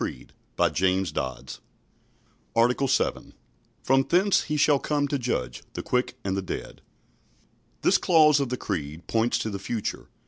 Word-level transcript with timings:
"ARTICLE 2.57 2.87
7 2.87 3.33
From 3.83 4.03
thence 4.09 4.41
He 4.45 4.57
shall 4.57 4.79
come 4.79 5.07
to 5.07 5.19
judge 5.19 5.61
the 5.73 5.83
quick 5.83 6.17
and 6.23 6.35
the 6.35 6.41
dead 6.41 6.81
This 7.83 7.99
clause 7.99 8.39
of 8.39 8.49
the 8.49 8.57
Creed 8.57 9.05
points 9.05 9.37
to 9.37 9.51
the 9.51 9.59
future. 9.59 10.09